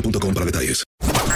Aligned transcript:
boostmobile.com 0.00 0.34
para 0.34 0.46
detalles. 0.46 0.84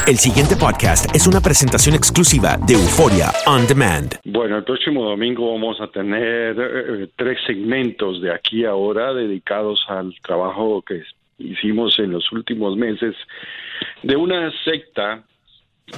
El 0.06 0.18
siguiente 0.18 0.56
podcast 0.56 1.14
es 1.14 1.26
una 1.28 1.40
presentación 1.40 1.94
exclusiva 1.94 2.58
de 2.66 2.74
Euforia 2.74 3.30
On 3.46 3.66
Demand. 3.66 4.18
Bueno, 4.24 4.58
el 4.58 4.64
próximo 4.64 5.04
domingo 5.04 5.52
vamos 5.52 5.80
a 5.80 5.86
tener 5.86 6.56
eh, 6.58 7.08
tres 7.14 7.38
segmentos 7.46 8.20
de 8.20 8.32
aquí 8.32 8.64
a 8.64 8.70
ahora 8.70 9.14
dedicados 9.14 9.84
al 9.88 10.12
trabajo 10.20 10.82
que 10.82 11.02
hicimos 11.38 11.98
en 12.00 12.10
los 12.10 12.32
últimos 12.32 12.76
meses 12.76 13.14
de 14.02 14.16
una 14.16 14.50
secta 14.64 15.22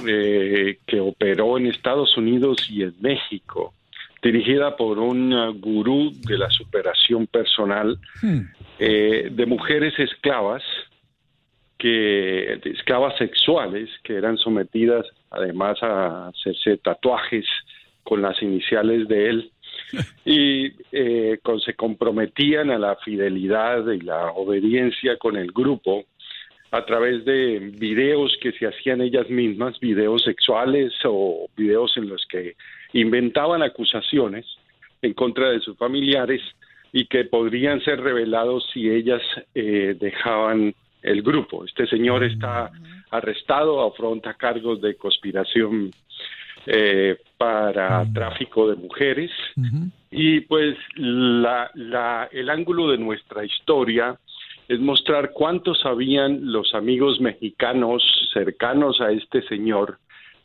eh, 0.05 0.77
que 0.85 0.99
operó 0.99 1.57
en 1.57 1.67
Estados 1.67 2.15
Unidos 2.17 2.69
y 2.69 2.83
en 2.83 2.93
México, 2.99 3.73
dirigida 4.21 4.75
por 4.75 4.99
un 4.99 5.33
uh, 5.33 5.53
gurú 5.53 6.11
de 6.27 6.37
la 6.37 6.49
superación 6.49 7.27
personal 7.27 7.97
eh, 8.77 9.29
de 9.31 9.45
mujeres 9.45 9.97
esclavas 9.97 10.63
que 11.77 12.59
esclavas 12.63 13.17
sexuales 13.17 13.89
que 14.03 14.15
eran 14.15 14.37
sometidas 14.37 15.05
además 15.29 15.81
a 15.83 16.27
hacerse 16.29 16.77
tatuajes 16.77 17.45
con 18.03 18.21
las 18.21 18.41
iniciales 18.41 19.07
de 19.07 19.29
él. 19.29 19.51
Y 20.25 20.71
eh, 20.91 21.37
con- 21.43 21.59
se 21.59 21.73
comprometían 21.73 22.71
a 22.71 22.79
la 22.79 22.95
fidelidad 22.97 23.85
y 23.91 23.99
la 23.99 24.31
obediencia 24.31 25.17
con 25.17 25.35
el 25.35 25.51
grupo 25.51 26.05
a 26.71 26.85
través 26.85 27.23
de 27.25 27.59
videos 27.77 28.35
que 28.41 28.51
se 28.53 28.67
hacían 28.67 29.01
ellas 29.01 29.29
mismas, 29.29 29.79
videos 29.79 30.23
sexuales 30.23 30.93
o 31.03 31.47
videos 31.55 31.95
en 31.97 32.09
los 32.09 32.25
que 32.25 32.55
inventaban 32.93 33.61
acusaciones 33.61 34.45
en 35.01 35.13
contra 35.13 35.49
de 35.51 35.59
sus 35.59 35.77
familiares 35.77 36.41
y 36.91 37.05
que 37.05 37.25
podrían 37.25 37.81
ser 37.81 38.01
revelados 38.01 38.67
si 38.73 38.89
ellas 38.89 39.21
eh, 39.53 39.95
dejaban 39.99 40.73
el 41.05 41.21
grupo. 41.21 41.63
Este 41.63 41.85
señor 41.87 42.23
está 42.23 42.71
arrestado, 43.11 43.85
afronta 43.85 44.33
cargos 44.33 44.81
de 44.81 44.95
conspiración 44.95 45.91
eh, 46.65 47.17
para 47.37 48.03
tráfico 48.11 48.67
de 48.69 48.75
mujeres. 48.75 49.31
Y 50.09 50.41
pues 50.41 50.75
la, 50.95 51.69
la, 51.75 52.27
el 52.31 52.49
ángulo 52.49 52.89
de 52.89 52.97
nuestra 52.97 53.45
historia 53.45 54.17
es 54.67 54.79
mostrar 54.79 55.31
cuánto 55.31 55.75
sabían 55.75 56.51
los 56.51 56.73
amigos 56.73 57.21
mexicanos 57.21 58.03
cercanos 58.33 58.99
a 58.99 59.11
este 59.11 59.43
señor 59.43 59.99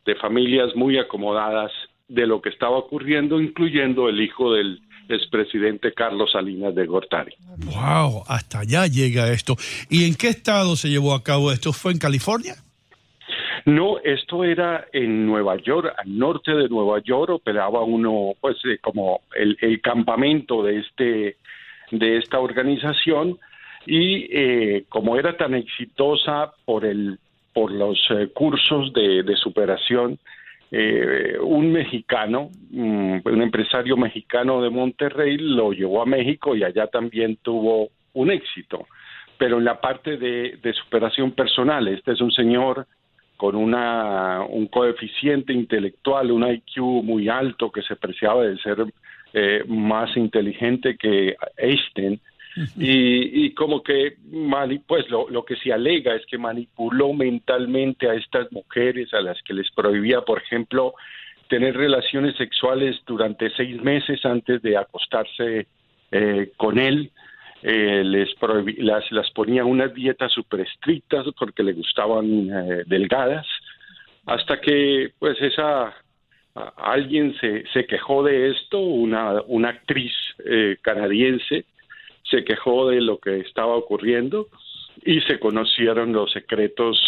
de 0.04 0.14
familias 0.16 0.76
muy 0.76 0.98
acomodadas 0.98 1.72
de 2.08 2.26
lo 2.26 2.42
que 2.42 2.50
estaba 2.50 2.76
ocurriendo, 2.76 3.40
incluyendo 3.40 4.08
el 4.10 4.20
hijo 4.20 4.52
del 4.52 4.80
expresidente 5.12 5.92
Carlos 5.92 6.32
Salinas 6.32 6.74
de 6.74 6.86
Gortari. 6.86 7.34
Wow, 7.66 8.24
hasta 8.26 8.60
allá 8.60 8.86
llega 8.86 9.32
esto. 9.32 9.56
¿Y 9.88 10.06
en 10.06 10.14
qué 10.14 10.28
estado 10.28 10.76
se 10.76 10.88
llevó 10.88 11.14
a 11.14 11.22
cabo 11.22 11.52
esto? 11.52 11.72
¿Fue 11.72 11.92
en 11.92 11.98
California? 11.98 12.54
No, 13.66 13.98
esto 14.02 14.44
era 14.44 14.86
en 14.92 15.26
Nueva 15.26 15.56
York, 15.56 15.92
al 15.98 16.18
norte 16.18 16.52
de 16.52 16.68
Nueva 16.68 17.00
York, 17.02 17.30
operaba 17.30 17.84
uno, 17.84 18.32
pues, 18.40 18.56
eh, 18.64 18.78
como 18.80 19.20
el, 19.34 19.56
el 19.60 19.80
campamento 19.80 20.62
de 20.62 20.78
este, 20.78 21.36
de 21.90 22.18
esta 22.18 22.38
organización 22.38 23.38
y 23.86 24.26
eh, 24.30 24.84
como 24.88 25.16
era 25.16 25.36
tan 25.36 25.54
exitosa 25.54 26.52
por 26.64 26.84
el, 26.84 27.18
por 27.52 27.70
los 27.70 27.98
eh, 28.10 28.28
cursos 28.32 28.92
de, 28.92 29.22
de 29.22 29.36
superación, 29.36 30.18
eh, 30.70 31.36
un 31.40 31.72
mexicano, 31.72 32.50
mm, 32.70 33.18
un 33.24 33.42
empresario 33.42 33.96
mexicano 33.96 34.62
de 34.62 34.70
Monterrey 34.70 35.36
lo 35.38 35.72
llevó 35.72 36.02
a 36.02 36.06
México 36.06 36.54
y 36.54 36.62
allá 36.62 36.86
también 36.86 37.38
tuvo 37.42 37.88
un 38.14 38.30
éxito, 38.30 38.86
pero 39.38 39.58
en 39.58 39.64
la 39.64 39.80
parte 39.80 40.16
de, 40.16 40.58
de 40.62 40.72
superación 40.74 41.32
personal, 41.32 41.88
este 41.88 42.12
es 42.12 42.20
un 42.20 42.30
señor 42.30 42.86
con 43.40 43.56
una, 43.56 44.42
un 44.46 44.66
coeficiente 44.66 45.54
intelectual, 45.54 46.30
un 46.30 46.46
IQ 46.46 46.82
muy 47.02 47.30
alto 47.30 47.72
que 47.72 47.80
se 47.80 47.96
preciaba 47.96 48.44
de 48.44 48.58
ser 48.58 48.84
eh, 49.32 49.64
más 49.66 50.14
inteligente 50.14 50.98
que 50.98 51.36
Einstein. 51.56 52.20
Y, 52.78 53.46
y 53.46 53.54
como 53.54 53.82
que, 53.82 54.16
mani- 54.30 54.82
pues 54.86 55.08
lo, 55.08 55.28
lo 55.30 55.44
que 55.44 55.56
se 55.56 55.72
alega 55.72 56.14
es 56.14 56.26
que 56.26 56.38
manipuló 56.38 57.12
mentalmente 57.12 58.08
a 58.08 58.14
estas 58.14 58.50
mujeres 58.52 59.12
a 59.14 59.20
las 59.20 59.40
que 59.42 59.54
les 59.54 59.70
prohibía, 59.70 60.20
por 60.22 60.42
ejemplo, 60.42 60.94
tener 61.48 61.76
relaciones 61.76 62.36
sexuales 62.36 63.00
durante 63.06 63.50
seis 63.50 63.80
meses 63.82 64.24
antes 64.24 64.62
de 64.62 64.76
acostarse 64.76 65.66
eh, 66.10 66.52
con 66.56 66.78
él. 66.78 67.10
Eh, 67.62 68.02
les 68.04 68.30
las, 68.78 69.10
las 69.12 69.30
ponía 69.32 69.64
unas 69.66 69.92
dietas 69.92 70.32
súper 70.32 70.60
estrictas 70.60 71.26
porque 71.38 71.62
le 71.62 71.74
gustaban 71.74 72.48
eh, 72.48 72.84
delgadas, 72.86 73.46
hasta 74.24 74.60
que 74.60 75.12
pues 75.18 75.40
esa 75.42 75.94
alguien 76.76 77.34
se, 77.38 77.64
se 77.72 77.84
quejó 77.84 78.22
de 78.22 78.50
esto, 78.50 78.78
una, 78.78 79.42
una 79.46 79.68
actriz 79.68 80.12
eh, 80.44 80.78
canadiense 80.80 81.64
se 82.30 82.44
quejó 82.44 82.88
de 82.88 83.00
lo 83.00 83.18
que 83.18 83.40
estaba 83.40 83.76
ocurriendo 83.76 84.48
y 85.04 85.20
se 85.22 85.38
conocieron 85.38 86.12
los 86.12 86.32
secretos 86.32 86.98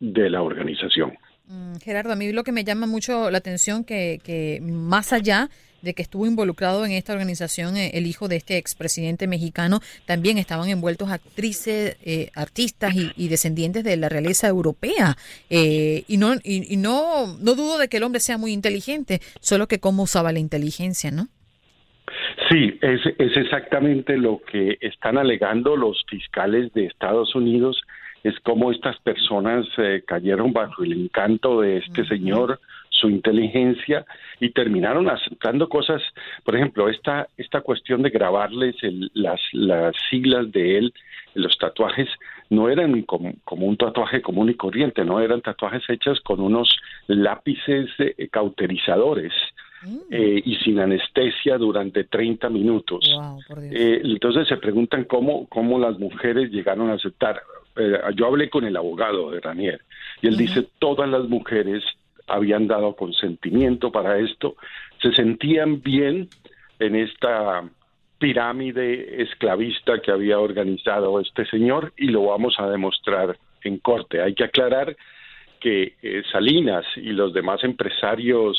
de 0.00 0.30
la 0.30 0.42
organización. 0.42 1.16
Mm, 1.46 1.76
Gerardo, 1.76 2.12
a 2.12 2.16
mí 2.16 2.32
lo 2.32 2.44
que 2.44 2.52
me 2.52 2.64
llama 2.64 2.86
mucho 2.86 3.30
la 3.30 3.38
atención 3.38 3.84
que, 3.84 4.20
que 4.24 4.60
más 4.62 5.12
allá 5.12 5.48
de 5.82 5.94
que 5.94 6.02
estuvo 6.02 6.26
involucrado 6.26 6.84
en 6.84 6.92
esta 6.92 7.12
organización 7.12 7.76
eh, 7.76 7.92
el 7.94 8.06
hijo 8.06 8.28
de 8.28 8.36
este 8.36 8.56
expresidente 8.58 9.26
mexicano, 9.26 9.80
también 10.04 10.36
estaban 10.36 10.68
envueltos 10.68 11.10
actrices, 11.10 11.96
eh, 12.02 12.30
artistas 12.34 12.94
y, 12.94 13.28
descendientes 13.28 13.84
de 13.84 13.96
la 13.96 14.08
realeza 14.08 14.48
europea. 14.48 15.16
Eh, 15.50 16.04
y 16.08 16.16
no 16.16 16.34
y 16.42 16.76
no 16.76 17.36
no 17.38 17.54
dudo 17.54 17.78
de 17.78 17.88
que 17.88 17.98
el 17.98 18.02
hombre 18.02 18.20
sea 18.20 18.38
muy 18.38 18.52
inteligente, 18.52 19.20
solo 19.40 19.68
que 19.68 19.78
cómo 19.78 20.02
usaba 20.02 20.32
la 20.32 20.38
inteligencia, 20.38 21.10
¿no? 21.10 21.28
Sí, 22.48 22.78
es, 22.80 23.00
es 23.18 23.36
exactamente 23.36 24.16
lo 24.16 24.40
que 24.40 24.78
están 24.80 25.18
alegando 25.18 25.76
los 25.76 26.04
fiscales 26.08 26.72
de 26.74 26.86
Estados 26.86 27.34
Unidos 27.34 27.80
es 28.22 28.38
cómo 28.40 28.72
estas 28.72 28.98
personas 29.00 29.66
eh, 29.78 30.02
cayeron 30.06 30.52
bajo 30.52 30.82
el 30.82 30.92
encanto 30.92 31.60
de 31.60 31.78
este 31.78 32.04
señor, 32.06 32.58
su 32.90 33.08
inteligencia 33.08 34.04
y 34.40 34.50
terminaron 34.50 35.08
aceptando 35.08 35.68
cosas, 35.68 36.02
por 36.44 36.56
ejemplo, 36.56 36.88
esta 36.88 37.28
esta 37.36 37.60
cuestión 37.60 38.02
de 38.02 38.10
grabarles 38.10 38.74
las 39.14 39.40
las 39.52 39.94
siglas 40.10 40.50
de 40.50 40.78
él, 40.78 40.94
los 41.34 41.56
tatuajes 41.58 42.08
no 42.50 42.68
eran 42.68 43.02
como, 43.02 43.34
un 43.44 43.76
tatuaje 43.76 44.22
común 44.22 44.50
y 44.50 44.54
corriente, 44.54 45.04
no 45.04 45.20
eran 45.20 45.40
tatuajes 45.40 45.82
hechos 45.88 46.20
con 46.20 46.40
unos 46.40 46.78
lápices 47.06 47.90
eh, 47.98 48.28
cauterizadores. 48.30 49.32
Eh, 50.10 50.42
y 50.44 50.56
sin 50.56 50.80
anestesia 50.80 51.58
durante 51.58 52.04
30 52.04 52.48
minutos. 52.48 53.08
Eh, 53.70 54.00
entonces 54.02 54.48
se 54.48 54.56
preguntan 54.56 55.04
cómo, 55.04 55.46
cómo 55.48 55.78
las 55.78 55.98
mujeres 55.98 56.50
llegaron 56.50 56.90
a 56.90 56.94
aceptar. 56.94 57.40
Eh, 57.76 57.98
yo 58.14 58.26
hablé 58.26 58.48
con 58.50 58.64
el 58.64 58.76
abogado 58.76 59.30
de 59.30 59.40
Ranier 59.40 59.80
y 60.22 60.28
él 60.28 60.36
dice 60.36 60.66
todas 60.78 61.08
las 61.08 61.28
mujeres 61.28 61.84
habían 62.26 62.66
dado 62.66 62.96
consentimiento 62.96 63.92
para 63.92 64.18
esto, 64.18 64.56
se 65.00 65.12
sentían 65.12 65.80
bien 65.82 66.28
en 66.80 66.96
esta 66.96 67.62
pirámide 68.18 69.22
esclavista 69.22 70.00
que 70.00 70.10
había 70.10 70.40
organizado 70.40 71.20
este 71.20 71.46
señor 71.46 71.92
y 71.96 72.06
lo 72.06 72.24
vamos 72.24 72.56
a 72.58 72.68
demostrar 72.68 73.38
en 73.62 73.78
corte. 73.78 74.20
Hay 74.20 74.34
que 74.34 74.44
aclarar 74.44 74.96
que 75.60 75.94
Salinas 76.32 76.84
y 76.96 77.10
los 77.10 77.32
demás 77.32 77.62
empresarios 77.62 78.56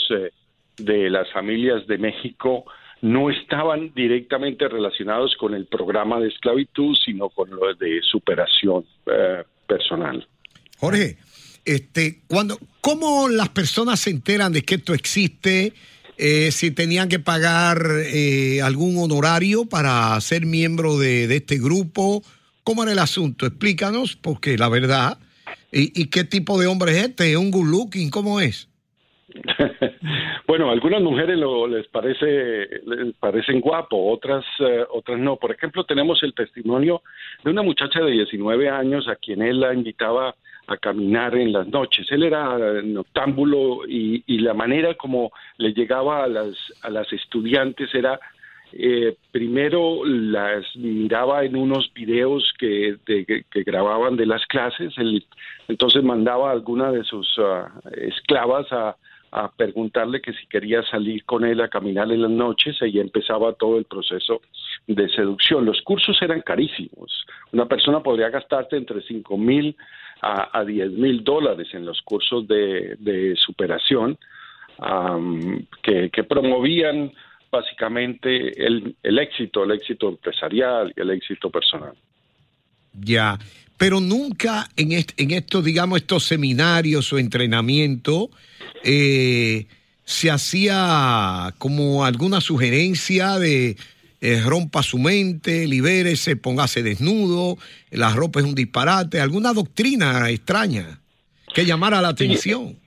de 0.77 1.09
las 1.09 1.31
familias 1.31 1.85
de 1.87 1.97
México 1.97 2.65
no 3.01 3.29
estaban 3.29 3.93
directamente 3.93 4.67
relacionados 4.67 5.35
con 5.37 5.53
el 5.53 5.65
programa 5.65 6.19
de 6.19 6.29
esclavitud, 6.29 6.95
sino 7.03 7.29
con 7.29 7.49
lo 7.49 7.73
de 7.75 8.01
superación 8.01 8.85
eh, 9.05 9.43
personal. 9.67 10.27
Jorge, 10.79 11.17
este, 11.65 12.21
cuando, 12.27 12.57
¿cómo 12.81 13.29
las 13.29 13.49
personas 13.49 13.99
se 13.99 14.09
enteran 14.09 14.53
de 14.53 14.63
que 14.63 14.75
esto 14.75 14.93
existe? 14.93 15.73
Eh, 16.17 16.51
si 16.51 16.71
tenían 16.71 17.09
que 17.09 17.19
pagar 17.19 17.79
eh, 18.05 18.61
algún 18.63 18.97
honorario 18.97 19.65
para 19.65 20.19
ser 20.19 20.45
miembro 20.47 20.97
de, 20.97 21.25
este 21.35 21.59
grupo, 21.59 22.23
¿cómo 22.63 22.81
era 22.81 22.93
el 22.93 22.99
asunto? 22.99 23.45
Explícanos, 23.45 24.15
porque 24.15 24.57
la 24.57 24.69
verdad, 24.69 25.19
¿y, 25.71 26.01
y 26.01 26.05
qué 26.07 26.23
tipo 26.23 26.59
de 26.59 26.65
hombre 26.65 26.93
es 26.93 27.09
este? 27.09 27.37
¿Un 27.37 27.51
good 27.51 27.67
looking? 27.67 28.09
¿Cómo 28.09 28.39
es? 28.41 28.67
bueno, 30.47 30.69
algunas 30.69 31.01
mujeres 31.01 31.37
lo, 31.37 31.67
les 31.67 31.87
parece 31.87 32.67
les 32.85 33.13
parecen 33.19 33.61
guapo, 33.61 34.11
otras 34.11 34.45
eh, 34.59 34.85
otras 34.91 35.19
no. 35.19 35.35
Por 35.37 35.51
ejemplo, 35.51 35.83
tenemos 35.83 36.21
el 36.23 36.33
testimonio 36.33 37.01
de 37.43 37.51
una 37.51 37.61
muchacha 37.61 38.01
de 38.01 38.11
19 38.11 38.69
años 38.69 39.07
a 39.07 39.15
quien 39.15 39.41
él 39.41 39.59
la 39.59 39.73
invitaba 39.73 40.35
a 40.67 40.77
caminar 40.77 41.35
en 41.35 41.53
las 41.53 41.67
noches. 41.67 42.07
Él 42.11 42.23
era 42.23 42.57
noctámbulo 42.83 43.87
y, 43.87 44.23
y 44.27 44.39
la 44.39 44.53
manera 44.53 44.95
como 44.95 45.31
le 45.57 45.73
llegaba 45.73 46.23
a 46.23 46.27
las 46.27 46.55
a 46.81 46.89
las 46.89 47.11
estudiantes 47.13 47.93
era 47.93 48.19
eh, 48.73 49.15
primero 49.31 50.03
las 50.03 50.65
miraba 50.75 51.45
en 51.45 51.55
unos 51.55 51.91
videos 51.93 52.53
que, 52.59 52.97
que, 53.05 53.63
grababan 53.63 54.17
de 54.17 54.25
las 54.25 54.45
clases, 54.47 54.93
él, 54.97 55.25
entonces 55.69 56.03
mandaba 56.03 56.49
a 56.49 56.51
alguna 56.51 56.91
de 56.91 57.03
sus 57.03 57.33
ah, 57.39 57.71
esclavas 57.93 58.67
a, 58.71 58.97
a 59.31 59.51
preguntarle 59.51 60.21
que 60.21 60.33
si 60.33 60.47
quería 60.47 60.83
salir 60.83 61.23
con 61.25 61.43
él 61.43 61.61
a 61.61 61.67
caminar 61.67 62.11
en 62.11 62.21
las 62.21 62.31
noches 62.31 62.77
y 62.81 62.99
empezaba 62.99 63.53
todo 63.53 63.77
el 63.77 63.85
proceso 63.85 64.41
de 64.87 65.09
seducción. 65.09 65.65
Los 65.65 65.81
cursos 65.81 66.17
eran 66.21 66.41
carísimos. 66.41 67.25
Una 67.51 67.65
persona 67.65 68.01
podría 68.01 68.29
gastarte 68.29 68.77
entre 68.77 69.01
cinco 69.01 69.37
mil 69.37 69.75
a, 70.21 70.63
10 70.63 70.91
mil 70.93 71.23
dólares 71.23 71.67
en 71.73 71.85
los 71.85 72.01
cursos 72.01 72.47
de, 72.47 73.35
superación 73.37 74.17
que, 75.83 76.09
que, 76.09 76.23
promovían 76.23 77.11
básicamente 77.51 78.65
el, 78.65 78.95
el 79.03 79.19
éxito, 79.19 79.63
el 79.63 79.71
éxito 79.71 80.09
empresarial 80.09 80.93
y 80.95 81.01
el 81.01 81.11
éxito 81.11 81.49
personal. 81.49 81.93
Ya, 82.99 83.39
pero 83.77 83.99
nunca 83.99 84.69
en, 84.75 84.91
en 84.91 85.31
estos, 85.31 85.63
digamos, 85.63 86.01
estos 86.01 86.25
seminarios 86.25 87.11
o 87.13 87.19
entrenamientos 87.19 88.29
eh, 88.83 89.67
se 90.03 90.31
hacía 90.31 91.53
como 91.57 92.05
alguna 92.05 92.41
sugerencia 92.41 93.37
de 93.37 93.77
eh, 94.19 94.41
rompa 94.43 94.81
su 94.81 94.97
mente, 94.97 95.67
libérese, 95.67 96.35
póngase 96.35 96.81
desnudo, 96.81 97.57
la 97.91 98.13
ropa 98.13 98.39
es 98.39 98.45
un 98.45 98.55
disparate, 98.55 99.21
alguna 99.21 99.53
doctrina 99.53 100.29
extraña 100.31 100.99
que 101.53 101.65
llamara 101.65 102.01
la 102.01 102.09
atención. 102.09 102.77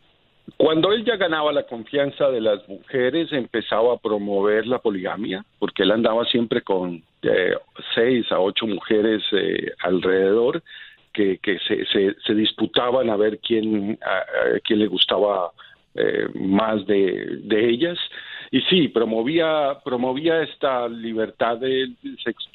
Cuando 0.57 0.93
él 0.93 1.05
ya 1.05 1.17
ganaba 1.17 1.53
la 1.53 1.63
confianza 1.63 2.31
de 2.31 2.41
las 2.41 2.67
mujeres, 2.69 3.33
empezaba 3.33 3.95
a 3.95 3.99
promover 3.99 4.67
la 4.67 4.79
poligamia, 4.79 5.45
porque 5.59 5.85
él 5.85 5.91
andaba 5.91 6.25
siempre 6.27 6.63
con 6.63 7.03
eh, 7.23 7.55
seis 7.95 8.31
a 8.31 8.41
ocho 8.41 8.67
mujeres 8.67 9.23
eh, 9.33 9.73
alrededor 9.83 10.63
que, 11.13 11.39
que 11.39 11.59
se, 11.61 11.85
se, 11.87 12.35
disputaban 12.35 13.11
a 13.11 13.17
ver 13.17 13.39
quién, 13.39 13.99
a 14.03 14.61
quién 14.63 14.79
le 14.79 14.87
gustaba 14.87 15.51
eh, 15.95 16.29
más 16.35 16.87
de, 16.87 17.41
ellas. 17.51 17.99
Y 18.53 18.63
sí, 18.63 18.89
promovía, 18.89 19.79
promovía 19.85 20.43
esta 20.43 20.89
libertad 20.89 21.59
de, 21.59 21.91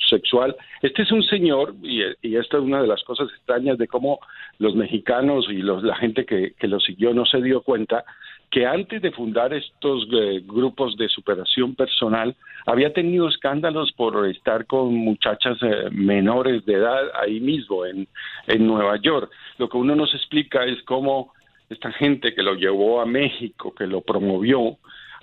sexual. 0.10 0.54
Este 0.82 1.04
es 1.04 1.12
un 1.12 1.24
señor, 1.24 1.74
y, 1.82 2.02
esta 2.36 2.58
es 2.58 2.64
una 2.64 2.82
de 2.82 2.88
las 2.88 3.02
cosas 3.04 3.30
extrañas 3.30 3.78
de 3.78 3.88
cómo 3.88 4.20
los 4.60 4.76
mexicanos 4.76 5.46
y 5.50 5.58
los, 5.58 5.84
la 5.84 5.96
gente 5.96 6.26
que, 6.26 6.54
lo 6.68 6.82
siguió 6.82 7.14
no 7.14 7.26
se 7.26 7.42
dio 7.42 7.62
cuenta, 7.62 8.04
que 8.52 8.66
antes 8.66 9.02
de 9.02 9.12
fundar 9.12 9.54
estos 9.54 10.06
eh, 10.12 10.42
grupos 10.46 10.98
de 10.98 11.08
superación 11.08 11.76
personal, 11.76 12.36
había 12.66 12.92
tenido 12.92 13.30
escándalos 13.30 13.94
por 13.94 14.28
estar 14.28 14.66
con 14.66 14.94
muchachas 14.94 15.58
eh, 15.62 15.90
menores 15.92 16.66
de 16.66 16.74
edad 16.74 17.04
ahí 17.22 17.40
mismo, 17.40 17.86
en, 17.86 18.06
en 18.48 18.68
Nueva 18.68 18.98
York. 18.98 19.32
Lo 19.58 19.70
que 19.70 19.78
uno 19.78 19.96
nos 19.96 20.14
explica 20.14 20.66
es 20.66 20.84
cómo 20.84 21.32
esta 21.70 21.92
gente 21.94 22.36
que 22.36 22.44
lo 22.44 22.56
llevó 22.56 23.00
a 23.00 23.06
México, 23.06 23.74
que 23.74 23.88
lo 23.88 24.02
promovió, 24.02 24.78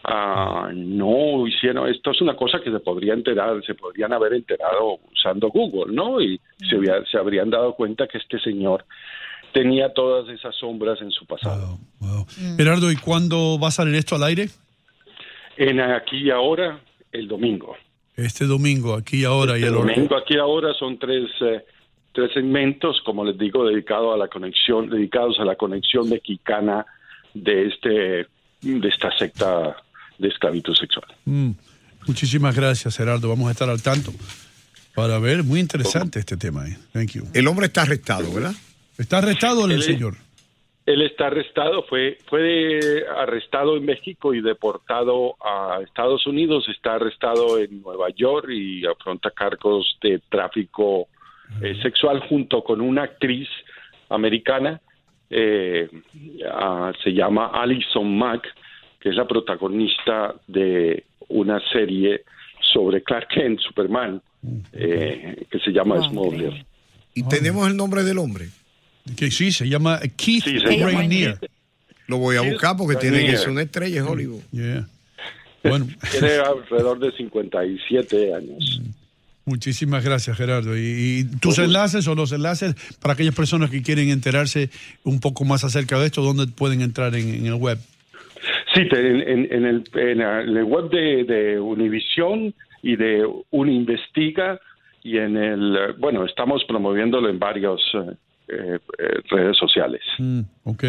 ah, 0.04 0.70
no 0.74 1.46
hicieron, 1.46 1.88
esto 1.88 2.10
es 2.10 2.20
una 2.20 2.34
cosa 2.34 2.60
que 2.62 2.70
se 2.70 2.80
podría 2.80 3.14
enterar, 3.14 3.62
se 3.64 3.74
podrían 3.74 4.12
haber 4.12 4.34
enterado 4.34 4.98
usando 5.12 5.48
Google, 5.48 5.94
¿no? 5.94 6.20
Y 6.20 6.40
se, 6.58 6.78
se 7.10 7.18
habrían 7.18 7.50
dado 7.50 7.74
cuenta 7.74 8.06
que 8.06 8.18
este 8.18 8.38
señor 8.40 8.84
tenía 9.52 9.92
todas 9.92 10.28
esas 10.28 10.54
sombras 10.56 11.00
en 11.00 11.10
su 11.10 11.26
pasado. 11.26 11.78
Mm. 12.00 12.56
Gerardo, 12.56 12.90
¿y 12.90 12.96
cuándo 12.96 13.58
va 13.62 13.68
a 13.68 13.72
salir 13.72 13.94
esto 13.94 14.16
al 14.16 14.24
aire? 14.24 14.48
En 15.56 15.80
aquí 15.80 16.16
y 16.18 16.30
ahora, 16.30 16.80
el 17.12 17.28
domingo. 17.28 17.76
Este 18.16 18.46
domingo, 18.46 18.94
aquí 18.94 19.20
y 19.20 19.24
ahora. 19.24 19.58
y 19.58 19.62
el 19.62 19.72
domingo, 19.72 20.16
aquí 20.16 20.34
y 20.34 20.38
ahora 20.38 20.72
son 20.74 20.98
tres 20.98 21.30
eh, 21.40 21.64
tres 22.12 22.32
segmentos, 22.32 23.00
como 23.04 23.24
les 23.24 23.38
digo, 23.38 23.66
dedicados 23.66 24.14
a 24.14 24.18
la 24.18 24.28
conexión, 24.28 24.88
dedicados 24.88 25.38
a 25.40 25.44
la 25.44 25.56
conexión 25.56 26.08
mexicana 26.08 26.84
de 27.34 27.68
este 27.68 28.26
de 28.60 28.88
esta 28.88 29.10
secta 29.16 29.76
de 30.22 30.28
esclavitud 30.28 30.74
sexual. 30.74 31.06
Mm. 31.26 31.50
Muchísimas 32.06 32.56
gracias, 32.56 32.96
Gerardo. 32.96 33.28
Vamos 33.28 33.48
a 33.48 33.52
estar 33.52 33.68
al 33.68 33.82
tanto 33.82 34.12
para 34.94 35.18
ver. 35.18 35.44
Muy 35.44 35.60
interesante 35.60 36.18
este 36.18 36.36
tema. 36.36 36.66
Eh. 36.66 36.76
Thank 36.92 37.10
you. 37.10 37.24
El 37.34 37.46
hombre 37.46 37.66
está 37.66 37.82
arrestado, 37.82 38.32
¿verdad? 38.32 38.54
¿Está 38.98 39.18
arrestado 39.18 39.66
el, 39.66 39.82
señor? 39.82 40.14
Él 40.84 41.02
está 41.02 41.28
arrestado, 41.28 41.84
fue, 41.84 42.18
fue 42.26 43.04
arrestado 43.16 43.76
en 43.76 43.84
México 43.84 44.34
y 44.34 44.40
deportado 44.40 45.36
a 45.40 45.80
Estados 45.82 46.26
Unidos. 46.26 46.66
Está 46.68 46.94
arrestado 46.94 47.58
en 47.58 47.82
Nueva 47.82 48.10
York 48.10 48.48
y 48.50 48.84
afronta 48.84 49.30
cargos 49.30 49.96
de 50.02 50.20
tráfico 50.28 51.08
eh, 51.60 51.78
sexual 51.82 52.20
junto 52.28 52.64
con 52.64 52.80
una 52.80 53.02
actriz 53.02 53.48
americana, 54.08 54.80
eh, 55.30 55.88
se 57.02 57.12
llama 57.12 57.50
Alison 57.54 58.16
Mack, 58.18 58.46
que 59.02 59.08
es 59.08 59.16
la 59.16 59.26
protagonista 59.26 60.34
de 60.46 61.04
una 61.28 61.60
serie 61.72 62.22
sobre 62.60 63.02
Clark 63.02 63.28
Kent, 63.28 63.58
Superman, 63.60 64.22
eh, 64.72 65.44
que 65.50 65.58
se 65.58 65.72
llama 65.72 66.00
Smuggler. 66.08 66.64
¿Y 67.14 67.24
tenemos 67.24 67.68
el 67.68 67.76
nombre 67.76 68.04
del 68.04 68.18
hombre? 68.18 68.48
Que 69.16 69.30
sí, 69.30 69.50
se 69.50 69.68
llama 69.68 70.00
Keith 70.16 70.44
Rainier. 70.64 71.38
Lo 72.06 72.18
voy 72.18 72.36
a 72.36 72.42
buscar 72.42 72.76
porque 72.76 72.96
tiene 72.96 73.26
que 73.26 73.36
ser 73.36 73.50
una 73.50 73.62
estrella 73.62 74.02
de 74.02 74.08
Hollywood. 74.08 74.42
Bueno. 75.64 75.88
Tiene 76.10 76.34
alrededor 76.34 76.98
de 76.98 77.12
57 77.12 78.34
años. 78.34 78.80
Mm. 78.82 79.02
Muchísimas 79.44 80.04
gracias, 80.04 80.36
Gerardo. 80.36 80.76
¿Y, 80.76 81.24
tus 81.40 81.58
enlaces 81.58 82.06
o 82.06 82.14
los 82.14 82.30
enlaces 82.30 82.76
para 83.00 83.14
aquellas 83.14 83.34
personas 83.34 83.70
que 83.70 83.82
quieren 83.82 84.10
enterarse 84.10 84.70
un 85.02 85.18
poco 85.18 85.44
más 85.44 85.64
acerca 85.64 85.98
de 85.98 86.06
esto, 86.06 86.22
dónde 86.22 86.46
pueden 86.46 86.80
entrar 86.80 87.14
en, 87.16 87.46
el 87.46 87.54
web? 87.54 87.78
Sí, 88.74 88.88
en, 88.90 89.64
el, 89.64 90.64
web 90.64 90.90
de, 90.90 91.24
de 91.24 91.60
Univision 91.60 92.54
y 92.82 92.96
de 92.96 93.26
Uninvestiga 93.50 94.58
y 95.02 95.18
en 95.18 95.36
el, 95.36 95.94
bueno, 95.98 96.24
estamos 96.24 96.64
promoviéndolo 96.64 97.28
en 97.28 97.38
varios, 97.38 97.80
eh, 97.94 98.78
eh, 98.98 99.20
redes 99.30 99.56
sociales. 99.56 100.02
ok. 100.64 100.84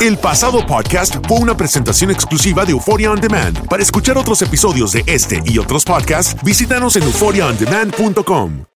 El 0.00 0.16
pasado 0.18 0.64
podcast 0.66 1.16
fue 1.26 1.38
una 1.40 1.56
presentación 1.56 2.10
exclusiva 2.10 2.64
de 2.64 2.72
Euphoria 2.72 3.10
On 3.10 3.20
Demand. 3.20 3.66
Para 3.68 3.82
escuchar 3.82 4.16
otros 4.16 4.42
episodios 4.42 4.92
de 4.92 5.02
este 5.06 5.42
y 5.44 5.58
otros 5.58 5.84
podcasts, 5.84 6.40
visítanos 6.44 6.96
en 6.96 7.02
euphoriaondemand.com. 7.04 8.77